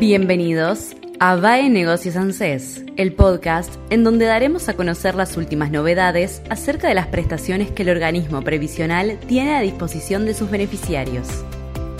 [0.00, 6.40] Bienvenidos a VAE Negocios ANSES, el podcast en donde daremos a conocer las últimas novedades
[6.48, 11.28] acerca de las prestaciones que el organismo previsional tiene a disposición de sus beneficiarios.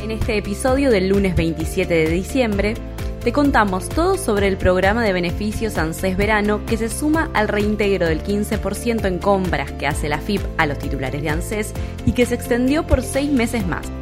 [0.02, 2.74] En este episodio del lunes 27 de diciembre,
[3.22, 8.06] te contamos todo sobre el programa de beneficios ANSES Verano que se suma al reintegro
[8.06, 11.74] del 15% en compras que hace la FIP a los titulares de ANSES
[12.06, 13.99] y que se extendió por seis meses más.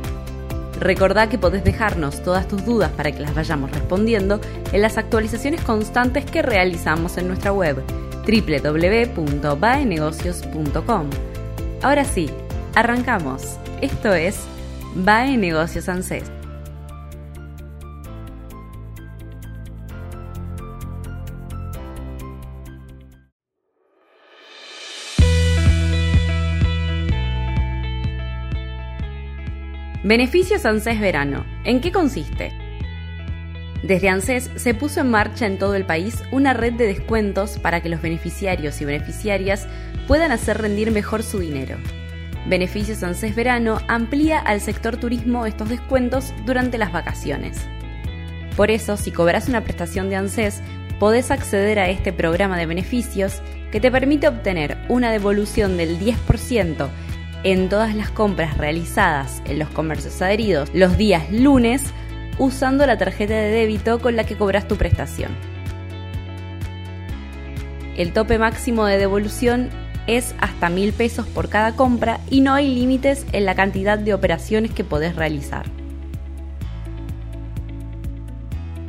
[0.80, 4.40] Recordá que podés dejarnos todas tus dudas para que las vayamos respondiendo
[4.72, 7.82] en las actualizaciones constantes que realizamos en nuestra web
[8.26, 11.10] www.baenegocios.com.
[11.82, 12.30] Ahora sí,
[12.74, 13.58] arrancamos.
[13.80, 14.40] Esto es
[14.94, 15.88] Bae Negocios.
[30.08, 31.44] Beneficios ANSES Verano.
[31.64, 32.50] ¿En qué consiste?
[33.82, 37.82] Desde ANSES se puso en marcha en todo el país una red de descuentos para
[37.82, 39.68] que los beneficiarios y beneficiarias
[40.06, 41.76] puedan hacer rendir mejor su dinero.
[42.46, 47.58] Beneficios ANSES Verano amplía al sector turismo estos descuentos durante las vacaciones.
[48.56, 50.62] Por eso, si cobras una prestación de ANSES,
[50.98, 56.88] podés acceder a este programa de beneficios que te permite obtener una devolución del 10%
[57.44, 61.92] en todas las compras realizadas en los comercios adheridos los días lunes
[62.38, 65.32] usando la tarjeta de débito con la que cobras tu prestación.
[67.96, 69.70] El tope máximo de devolución
[70.06, 74.14] es hasta mil pesos por cada compra y no hay límites en la cantidad de
[74.14, 75.66] operaciones que podés realizar.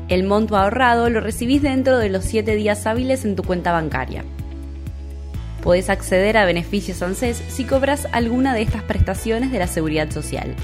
[0.07, 4.23] El monto ahorrado lo recibís dentro de los 7 días hábiles en tu cuenta bancaria.
[5.61, 10.55] Podés acceder a beneficios ANSES si cobras alguna de estas prestaciones de la Seguridad Social.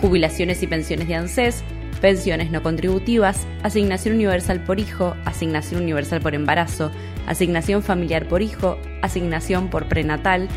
[0.00, 1.62] Jubilaciones y pensiones de ANSES,
[2.00, 6.90] pensiones no contributivas, asignación universal por hijo, asignación universal por embarazo,
[7.26, 10.48] asignación familiar por hijo, asignación por prenatal,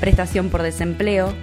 [0.00, 1.34] prestación por desempleo,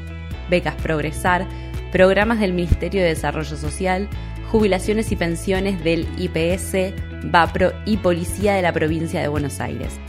[0.50, 1.48] becas Progresar,
[1.92, 4.08] programas del Ministerio de Desarrollo Social,
[4.52, 10.00] jubilaciones y pensiones del IPS, VAPRO y Policía de la Provincia de Buenos Aires.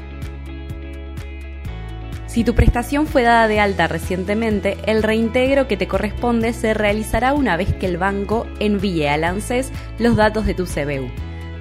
[2.32, 7.34] Si tu prestación fue dada de alta recientemente, el reintegro que te corresponde se realizará
[7.34, 11.10] una vez que el banco envíe al ANSES los datos de tu CBU.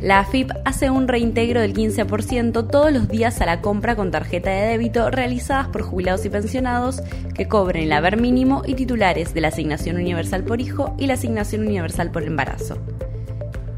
[0.00, 4.50] La AFIP hace un reintegro del 15% todos los días a la compra con tarjeta
[4.50, 7.00] de débito realizadas por jubilados y pensionados
[7.34, 11.14] que cobren el haber mínimo y titulares de la asignación universal por hijo y la
[11.14, 12.76] asignación universal por embarazo.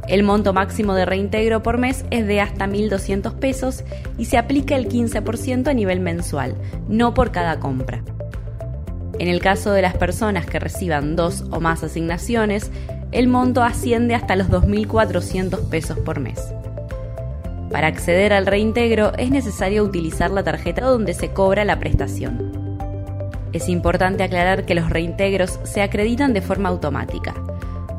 [0.08, 3.82] El monto máximo de reintegro por mes es de hasta 1.200 pesos
[4.17, 6.55] y se aplica el 15% a nivel mensual,
[6.88, 8.03] no por cada compra.
[9.19, 12.70] En el caso de las personas que reciban dos o más asignaciones,
[13.11, 16.41] el monto asciende hasta los 2.400 pesos por mes.
[17.73, 22.79] Para acceder al reintegro es necesario utilizar la tarjeta donde se cobra la prestación.
[23.53, 27.35] Es importante aclarar que los reintegros se acreditan de forma automática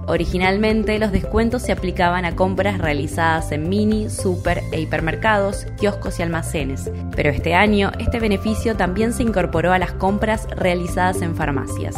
[0.08, 6.24] Originalmente los descuentos se aplicaban a compras realizadas en mini, super e hipermercados, kioscos y
[6.24, 11.98] almacenes, pero este año este beneficio también se incorporó a las compras realizadas en farmacias.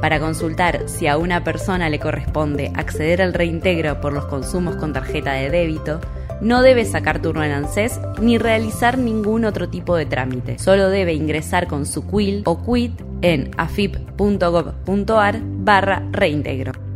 [0.00, 4.92] Para consultar si a una persona le corresponde acceder al reintegro por los consumos con
[4.92, 6.00] tarjeta de débito,
[6.40, 10.56] no debe sacar turno en ANSES ni realizar ningún otro tipo de trámite.
[10.60, 12.92] Solo debe ingresar con su QUIL o QUIT
[13.22, 16.87] en afip.gov.ar barra reintegro.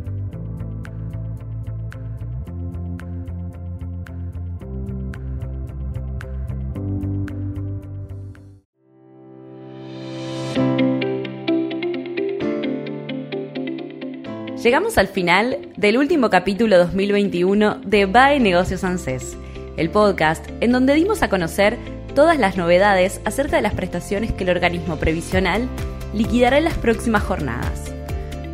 [14.63, 19.37] Llegamos al final del último capítulo 2021 de BAE Negocios ANSES,
[19.77, 21.77] el podcast en donde dimos a conocer
[22.15, 25.69] todas las novedades acerca de las prestaciones que el organismo previsional
[26.15, 27.93] liquidará en las próximas jornadas.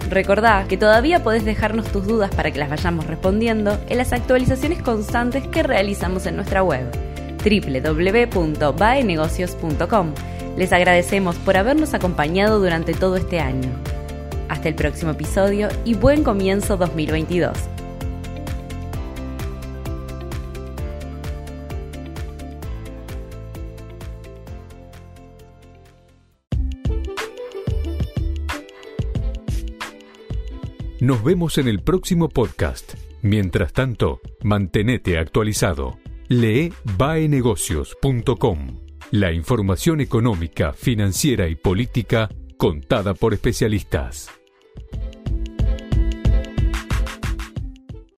[0.09, 4.81] Recordá que todavía podés dejarnos tus dudas para que las vayamos respondiendo en las actualizaciones
[4.81, 6.87] constantes que realizamos en nuestra web
[7.45, 10.15] www.baenegocios.com.
[10.57, 13.69] Les agradecemos por habernos acompañado durante todo este año.
[14.49, 17.57] Hasta el próximo episodio y buen comienzo 2022.
[31.01, 32.95] Nos vemos en el próximo podcast.
[33.23, 35.99] Mientras tanto, mantenete actualizado.
[36.29, 38.81] Lee baenegocios.com.
[39.13, 42.29] La información económica, financiera y política
[42.59, 44.38] contada por especialistas.